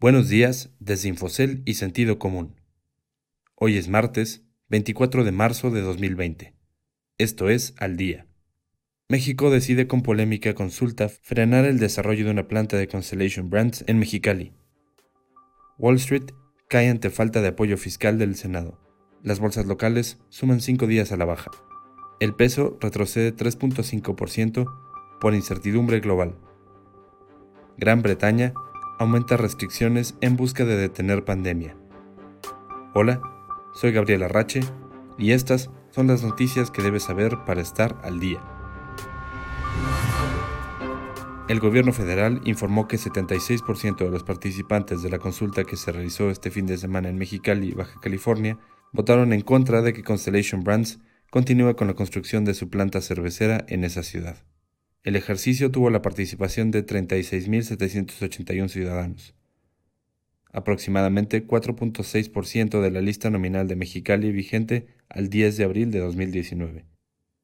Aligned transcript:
Buenos 0.00 0.30
días 0.30 0.70
desde 0.78 1.10
Infocel 1.10 1.62
y 1.66 1.74
Sentido 1.74 2.18
Común. 2.18 2.58
Hoy 3.54 3.76
es 3.76 3.90
martes 3.90 4.42
24 4.70 5.24
de 5.24 5.30
marzo 5.30 5.70
de 5.70 5.82
2020. 5.82 6.54
Esto 7.18 7.50
es 7.50 7.74
Al 7.76 7.98
Día. 7.98 8.26
México 9.10 9.50
decide 9.50 9.86
con 9.88 10.00
polémica 10.00 10.54
consulta 10.54 11.10
frenar 11.10 11.66
el 11.66 11.78
desarrollo 11.78 12.24
de 12.24 12.30
una 12.30 12.48
planta 12.48 12.78
de 12.78 12.88
Constellation 12.88 13.50
Brands 13.50 13.84
en 13.88 13.98
Mexicali. 13.98 14.54
Wall 15.76 15.96
Street 15.96 16.32
cae 16.70 16.88
ante 16.88 17.10
falta 17.10 17.42
de 17.42 17.48
apoyo 17.48 17.76
fiscal 17.76 18.16
del 18.16 18.36
Senado. 18.36 18.80
Las 19.22 19.38
bolsas 19.38 19.66
locales 19.66 20.18
suman 20.30 20.62
cinco 20.62 20.86
días 20.86 21.12
a 21.12 21.18
la 21.18 21.26
baja. 21.26 21.50
El 22.20 22.34
peso 22.34 22.78
retrocede 22.80 23.36
3.5% 23.36 24.64
por 25.20 25.34
incertidumbre 25.34 26.00
global. 26.00 26.38
Gran 27.76 28.00
Bretaña 28.00 28.54
aumenta 29.00 29.38
restricciones 29.38 30.14
en 30.20 30.36
busca 30.36 30.66
de 30.66 30.76
detener 30.76 31.24
pandemia. 31.24 31.74
Hola, 32.92 33.22
soy 33.72 33.92
Gabriela 33.92 34.28
Rache 34.28 34.60
y 35.16 35.32
estas 35.32 35.70
son 35.90 36.06
las 36.06 36.22
noticias 36.22 36.70
que 36.70 36.82
debes 36.82 37.04
saber 37.04 37.38
para 37.46 37.62
estar 37.62 37.98
al 38.02 38.20
día. 38.20 38.44
El 41.48 41.60
gobierno 41.60 41.94
federal 41.94 42.42
informó 42.44 42.88
que 42.88 42.98
76% 42.98 43.96
de 43.96 44.10
los 44.10 44.22
participantes 44.22 45.02
de 45.02 45.08
la 45.08 45.18
consulta 45.18 45.64
que 45.64 45.78
se 45.78 45.92
realizó 45.92 46.28
este 46.28 46.50
fin 46.50 46.66
de 46.66 46.76
semana 46.76 47.08
en 47.08 47.16
Mexicali, 47.16 47.72
Baja 47.72 47.98
California, 48.00 48.58
votaron 48.92 49.32
en 49.32 49.40
contra 49.40 49.80
de 49.80 49.94
que 49.94 50.04
Constellation 50.04 50.62
Brands 50.62 51.00
continúe 51.30 51.74
con 51.74 51.86
la 51.86 51.94
construcción 51.94 52.44
de 52.44 52.52
su 52.52 52.68
planta 52.68 53.00
cervecera 53.00 53.64
en 53.66 53.84
esa 53.84 54.02
ciudad. 54.02 54.36
El 55.02 55.16
ejercicio 55.16 55.70
tuvo 55.70 55.88
la 55.88 56.02
participación 56.02 56.70
de 56.70 56.84
36.781 56.84 58.68
ciudadanos. 58.68 59.34
Aproximadamente 60.52 61.46
4.6% 61.46 62.82
de 62.82 62.90
la 62.90 63.00
lista 63.00 63.30
nominal 63.30 63.66
de 63.66 63.76
Mexicali 63.76 64.30
vigente 64.30 64.88
al 65.08 65.30
10 65.30 65.56
de 65.56 65.64
abril 65.64 65.90
de 65.90 66.00
2019. 66.00 66.84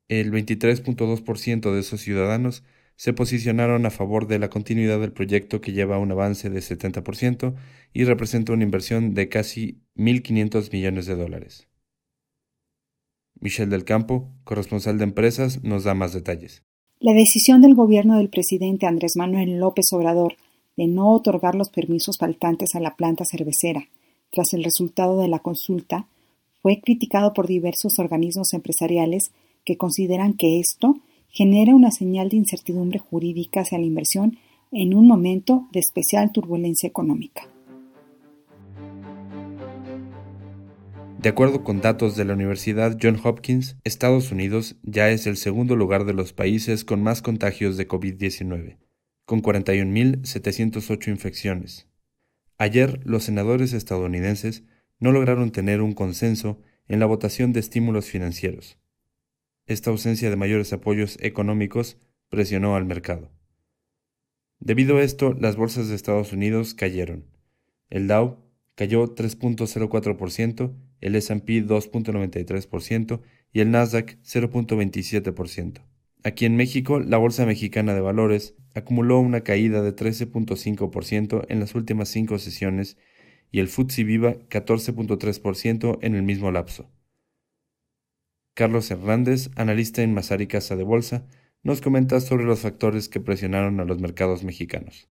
El 0.08 0.32
23.2% 0.32 1.72
de 1.72 1.80
esos 1.80 2.02
ciudadanos 2.02 2.62
se 2.96 3.14
posicionaron 3.14 3.86
a 3.86 3.90
favor 3.90 4.26
de 4.26 4.38
la 4.38 4.50
continuidad 4.50 5.00
del 5.00 5.12
proyecto 5.12 5.62
que 5.62 5.72
lleva 5.72 5.98
un 5.98 6.12
avance 6.12 6.50
de 6.50 6.60
70% 6.60 7.54
y 7.94 8.04
representa 8.04 8.52
una 8.52 8.64
inversión 8.64 9.14
de 9.14 9.30
casi 9.30 9.80
1.500 9.96 10.72
millones 10.72 11.06
de 11.06 11.16
dólares. 11.16 11.68
Michelle 13.40 13.70
del 13.70 13.84
Campo, 13.84 14.30
corresponsal 14.44 14.98
de 14.98 15.04
empresas, 15.04 15.64
nos 15.64 15.84
da 15.84 15.94
más 15.94 16.12
detalles. 16.12 16.66
La 16.98 17.12
decisión 17.12 17.60
del 17.60 17.74
gobierno 17.74 18.16
del 18.16 18.30
presidente 18.30 18.86
Andrés 18.86 19.16
Manuel 19.16 19.58
López 19.58 19.84
Obrador 19.92 20.36
de 20.78 20.86
no 20.86 21.12
otorgar 21.12 21.54
los 21.54 21.68
permisos 21.68 22.16
faltantes 22.18 22.74
a 22.74 22.80
la 22.80 22.96
planta 22.96 23.24
cervecera 23.30 23.86
tras 24.30 24.54
el 24.54 24.64
resultado 24.64 25.18
de 25.20 25.28
la 25.28 25.40
consulta 25.40 26.06
fue 26.62 26.80
criticado 26.80 27.34
por 27.34 27.46
diversos 27.46 27.98
organismos 27.98 28.54
empresariales 28.54 29.30
que 29.64 29.76
consideran 29.76 30.32
que 30.32 30.58
esto 30.58 30.96
genera 31.28 31.74
una 31.74 31.90
señal 31.90 32.30
de 32.30 32.38
incertidumbre 32.38 32.98
jurídica 32.98 33.60
hacia 33.60 33.78
la 33.78 33.84
inversión 33.84 34.38
en 34.72 34.94
un 34.94 35.06
momento 35.06 35.68
de 35.72 35.80
especial 35.80 36.32
turbulencia 36.32 36.88
económica. 36.88 37.46
De 41.18 41.28
acuerdo 41.30 41.64
con 41.64 41.80
datos 41.80 42.16
de 42.16 42.24
la 42.24 42.34
Universidad 42.34 42.98
Johns 43.00 43.20
Hopkins, 43.24 43.76
Estados 43.84 44.30
Unidos 44.30 44.76
ya 44.82 45.10
es 45.10 45.26
el 45.26 45.36
segundo 45.36 45.76
lugar 45.76 46.04
de 46.04 46.14
los 46.14 46.32
países 46.32 46.84
con 46.84 47.02
más 47.02 47.22
contagios 47.22 47.76
de 47.76 47.88
COVID-19, 47.88 48.78
con 49.24 49.42
41.708 49.42 51.08
infecciones. 51.08 51.88
Ayer, 52.58 53.00
los 53.04 53.24
senadores 53.24 53.72
estadounidenses 53.72 54.64
no 54.98 55.12
lograron 55.12 55.50
tener 55.52 55.82
un 55.82 55.92
consenso 55.92 56.60
en 56.86 57.00
la 57.00 57.06
votación 57.06 57.52
de 57.52 57.60
estímulos 57.60 58.06
financieros, 58.06 58.78
esta 59.66 59.90
ausencia 59.90 60.30
de 60.30 60.36
mayores 60.36 60.72
apoyos 60.72 61.18
económicos 61.20 61.98
presionó 62.28 62.76
al 62.76 62.84
mercado. 62.84 63.32
Debido 64.60 64.98
a 64.98 65.02
esto, 65.02 65.34
las 65.34 65.56
bolsas 65.56 65.88
de 65.88 65.96
Estados 65.96 66.32
Unidos 66.32 66.72
cayeron. 66.74 67.26
El 67.90 68.06
Dow 68.06 68.44
cayó 68.76 69.14
3.04%, 69.14 70.76
el 71.00 71.14
SP 71.16 71.62
2.93% 71.64 73.20
y 73.52 73.60
el 73.60 73.70
Nasdaq 73.70 74.18
0.27%. 74.22 75.82
Aquí 76.24 76.44
en 76.44 76.56
México, 76.56 76.98
la 77.00 77.18
Bolsa 77.18 77.46
Mexicana 77.46 77.94
de 77.94 78.00
Valores 78.00 78.54
acumuló 78.74 79.20
una 79.20 79.42
caída 79.42 79.82
de 79.82 79.94
13.5% 79.94 81.46
en 81.48 81.60
las 81.60 81.74
últimas 81.74 82.08
cinco 82.08 82.38
sesiones 82.38 82.96
y 83.50 83.60
el 83.60 83.68
FTSE 83.68 84.04
Viva 84.04 84.34
14.3% 84.48 85.98
en 86.02 86.14
el 86.14 86.22
mismo 86.22 86.50
lapso. 86.50 86.90
Carlos 88.54 88.90
Hernández, 88.90 89.50
analista 89.54 90.02
en 90.02 90.14
Masari 90.14 90.46
Casa 90.46 90.76
de 90.76 90.82
Bolsa, 90.82 91.26
nos 91.62 91.80
comenta 91.80 92.20
sobre 92.20 92.44
los 92.44 92.60
factores 92.60 93.08
que 93.08 93.20
presionaron 93.20 93.80
a 93.80 93.84
los 93.84 94.00
mercados 94.00 94.44
mexicanos. 94.44 95.08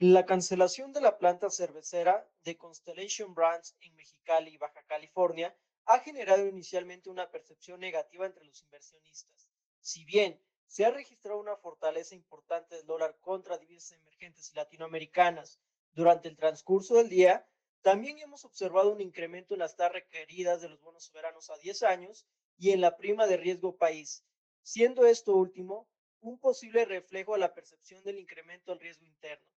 La 0.00 0.26
cancelación 0.26 0.92
de 0.92 1.00
la 1.00 1.18
planta 1.18 1.50
cervecera 1.50 2.28
de 2.42 2.56
Constellation 2.56 3.32
Brands 3.32 3.76
en 3.80 3.94
Mexicali, 3.94 4.56
Baja 4.56 4.82
California, 4.88 5.56
ha 5.86 6.00
generado 6.00 6.48
inicialmente 6.48 7.10
una 7.10 7.30
percepción 7.30 7.78
negativa 7.78 8.26
entre 8.26 8.44
los 8.44 8.60
inversionistas. 8.64 9.48
Si 9.80 10.04
bien 10.04 10.42
se 10.66 10.84
ha 10.84 10.90
registrado 10.90 11.38
una 11.38 11.56
fortaleza 11.56 12.16
importante 12.16 12.74
del 12.74 12.86
dólar 12.86 13.16
contra 13.20 13.56
divisas 13.56 13.92
emergentes 13.92 14.50
y 14.50 14.56
latinoamericanas 14.56 15.60
durante 15.92 16.28
el 16.28 16.36
transcurso 16.36 16.96
del 16.96 17.08
día, 17.08 17.46
también 17.80 18.18
hemos 18.18 18.44
observado 18.44 18.90
un 18.90 19.00
incremento 19.00 19.54
en 19.54 19.60
las 19.60 19.76
tasas 19.76 19.92
requeridas 19.92 20.60
de 20.60 20.70
los 20.70 20.80
bonos 20.80 21.04
soberanos 21.04 21.50
a 21.50 21.58
10 21.58 21.84
años 21.84 22.26
y 22.58 22.72
en 22.72 22.80
la 22.80 22.96
prima 22.96 23.28
de 23.28 23.36
riesgo 23.36 23.76
país, 23.76 24.24
siendo 24.62 25.06
esto 25.06 25.36
último 25.36 25.88
un 26.20 26.40
posible 26.40 26.84
reflejo 26.84 27.34
a 27.36 27.38
la 27.38 27.54
percepción 27.54 28.02
del 28.02 28.18
incremento 28.18 28.72
del 28.72 28.80
riesgo 28.80 29.06
interno. 29.06 29.53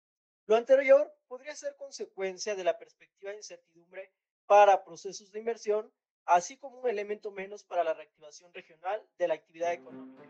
Lo 0.47 0.55
anterior 0.55 1.11
podría 1.27 1.53
ser 1.55 1.75
consecuencia 1.77 2.55
de 2.55 2.63
la 2.63 2.79
perspectiva 2.79 3.31
de 3.31 3.37
incertidumbre 3.37 4.13
para 4.45 4.85
procesos 4.85 5.29
de 5.33 5.39
inversión, 5.39 5.91
así 6.25 6.55
como 6.55 6.79
un 6.79 6.87
elemento 6.87 7.31
menos 7.31 7.65
para 7.65 7.83
la 7.83 7.93
reactivación 7.93 8.53
regional 8.53 9.01
de 9.19 9.27
la 9.27 9.33
actividad 9.33 9.73
económica. 9.73 10.23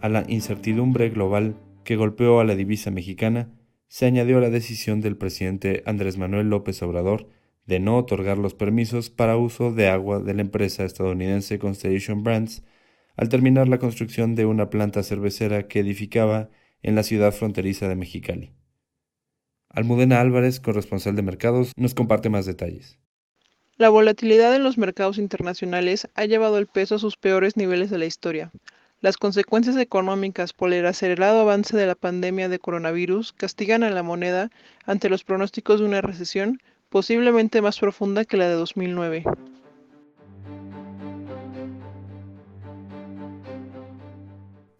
A 0.00 0.08
la 0.08 0.24
incertidumbre 0.28 1.08
global 1.08 1.56
que 1.82 1.96
golpeó 1.96 2.38
a 2.38 2.44
la 2.44 2.54
divisa 2.54 2.92
mexicana, 2.92 3.52
se 3.88 4.06
añadió 4.06 4.38
la 4.38 4.50
decisión 4.50 5.00
del 5.00 5.16
presidente 5.16 5.82
Andrés 5.84 6.18
Manuel 6.18 6.48
López 6.48 6.80
Obrador 6.82 7.28
de 7.66 7.80
no 7.80 7.98
otorgar 7.98 8.38
los 8.38 8.54
permisos 8.54 9.10
para 9.10 9.36
uso 9.36 9.72
de 9.72 9.88
agua 9.88 10.20
de 10.20 10.34
la 10.34 10.42
empresa 10.42 10.84
estadounidense 10.84 11.58
Constellation 11.58 12.22
Brands 12.22 12.62
al 13.16 13.28
terminar 13.28 13.66
la 13.66 13.80
construcción 13.80 14.36
de 14.36 14.46
una 14.46 14.70
planta 14.70 15.02
cervecera 15.02 15.66
que 15.66 15.80
edificaba 15.80 16.48
en 16.82 16.94
la 16.94 17.02
ciudad 17.02 17.32
fronteriza 17.32 17.88
de 17.88 17.96
Mexicali. 17.96 18.52
Almudena 19.68 20.20
Álvarez, 20.20 20.60
corresponsal 20.60 21.16
de 21.16 21.22
mercados, 21.22 21.72
nos 21.76 21.94
comparte 21.94 22.28
más 22.28 22.44
detalles. 22.44 22.98
La 23.76 23.88
volatilidad 23.88 24.54
en 24.54 24.62
los 24.62 24.76
mercados 24.76 25.16
internacionales 25.18 26.08
ha 26.14 26.26
llevado 26.26 26.58
el 26.58 26.66
peso 26.66 26.96
a 26.96 26.98
sus 26.98 27.16
peores 27.16 27.56
niveles 27.56 27.90
de 27.90 27.98
la 27.98 28.04
historia. 28.04 28.50
Las 29.00 29.16
consecuencias 29.16 29.76
económicas 29.78 30.52
por 30.52 30.72
el 30.72 30.86
acelerado 30.86 31.40
avance 31.40 31.76
de 31.76 31.86
la 31.86 31.94
pandemia 31.94 32.48
de 32.48 32.58
coronavirus 32.58 33.32
castigan 33.32 33.82
a 33.82 33.90
la 33.90 34.02
moneda 34.02 34.50
ante 34.84 35.08
los 35.08 35.24
pronósticos 35.24 35.80
de 35.80 35.86
una 35.86 36.02
recesión 36.02 36.60
posiblemente 36.90 37.62
más 37.62 37.80
profunda 37.80 38.24
que 38.24 38.36
la 38.36 38.48
de 38.48 38.54
2009. 38.54 39.24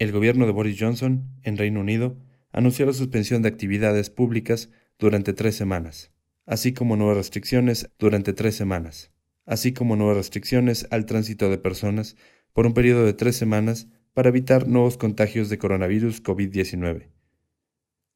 El 0.02 0.10
gobierno 0.10 0.46
de 0.46 0.52
Boris 0.52 0.78
Johnson, 0.80 1.28
en 1.44 1.56
Reino 1.56 1.78
Unido, 1.78 2.16
anunció 2.50 2.84
la 2.86 2.92
suspensión 2.92 3.40
de 3.40 3.49
actividades 3.49 4.10
públicas 4.10 4.69
durante 4.99 5.32
tres 5.32 5.54
semanas, 5.54 6.10
así 6.44 6.72
como 6.72 6.96
nuevas 6.96 7.19
restricciones 7.19 7.88
durante 8.00 8.32
tres 8.32 8.56
semanas, 8.56 9.12
así 9.46 9.72
como 9.72 9.94
nuevas 9.94 10.16
restricciones 10.16 10.88
al 10.90 11.06
tránsito 11.06 11.50
de 11.50 11.58
personas 11.58 12.16
por 12.52 12.66
un 12.66 12.75
periodo 12.75 13.04
de 13.04 13.12
tres 13.12 13.37
semanas 13.37 13.87
para 14.12 14.31
evitar 14.31 14.66
nuevos 14.66 14.96
contagios 14.96 15.49
de 15.50 15.58
coronavirus 15.58 16.20
COVID-19. 16.25 17.06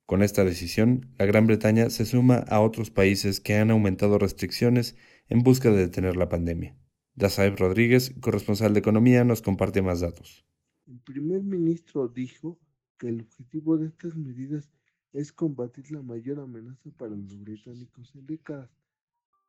Con 0.06 0.24
esta 0.24 0.42
decisión, 0.42 1.14
la 1.18 1.26
Gran 1.26 1.46
Bretaña 1.46 1.88
se 1.90 2.04
suma 2.04 2.38
a 2.48 2.62
otros 2.62 2.90
países 2.90 3.38
que 3.38 3.54
han 3.54 3.70
aumentado 3.70 4.18
restricciones 4.18 4.96
en 5.28 5.44
busca 5.44 5.70
de 5.70 5.76
detener 5.76 6.16
la 6.16 6.28
pandemia. 6.28 6.76
Dasaib 7.14 7.54
Rodríguez, 7.54 8.12
corresponsal 8.18 8.74
de 8.74 8.80
Economía, 8.80 9.22
nos 9.22 9.40
comparte 9.40 9.82
más 9.82 10.00
datos. 10.00 10.46
El 10.86 11.00
primer 11.00 11.42
ministro 11.42 12.06
dijo 12.06 12.58
que 12.96 13.08
el 13.08 13.22
objetivo 13.22 13.76
de 13.76 13.88
estas 13.88 14.14
medidas 14.14 14.70
es 15.12 15.32
combatir 15.32 15.90
la 15.90 16.00
mayor 16.00 16.38
amenaza 16.38 16.90
para 16.96 17.10
los 17.10 17.36
británicos 17.40 18.14
en 18.14 18.26
décadas, 18.26 18.70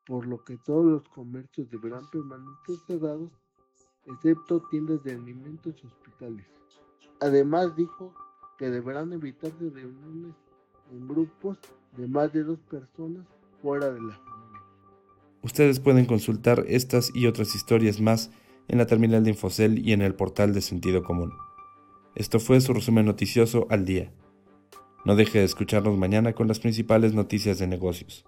por 0.05 0.25
lo 0.25 0.43
que 0.43 0.57
todos 0.57 0.85
los 0.85 1.09
comercios 1.09 1.69
deberán 1.69 2.09
permanecer 2.09 2.77
cerrados, 2.87 3.31
excepto 4.05 4.63
tiendas 4.71 5.03
de 5.03 5.13
alimentos 5.13 5.75
y 5.83 5.85
hospitales. 5.85 6.47
Además 7.19 7.75
dijo 7.75 8.15
que 8.57 8.71
deberán 8.71 9.13
evitarse 9.13 9.69
reuniones 9.69 10.33
en 10.91 11.07
grupos 11.07 11.59
de 11.95 12.07
más 12.07 12.33
de 12.33 12.43
dos 12.43 12.59
personas 12.61 13.27
fuera 13.61 13.91
de 13.91 14.01
la 14.01 14.15
familia. 14.15 14.63
Ustedes 15.43 15.79
pueden 15.79 16.05
consultar 16.05 16.63
estas 16.67 17.15
y 17.15 17.27
otras 17.27 17.53
historias 17.53 18.01
más 18.01 18.31
en 18.67 18.77
la 18.77 18.85
terminal 18.85 19.23
de 19.23 19.31
Infocel 19.31 19.87
y 19.87 19.93
en 19.93 20.01
el 20.01 20.15
portal 20.15 20.53
de 20.53 20.61
Sentido 20.61 21.03
Común. 21.03 21.33
Esto 22.15 22.39
fue 22.39 22.59
su 22.61 22.73
resumen 22.73 23.05
noticioso 23.05 23.67
al 23.69 23.85
día. 23.85 24.11
No 25.05 25.15
deje 25.15 25.39
de 25.39 25.45
escucharnos 25.45 25.97
mañana 25.97 26.33
con 26.33 26.47
las 26.47 26.59
principales 26.59 27.13
noticias 27.13 27.59
de 27.59 27.67
negocios. 27.67 28.25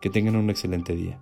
Que 0.00 0.10
tengan 0.10 0.36
un 0.36 0.50
excelente 0.50 0.94
día. 0.94 1.20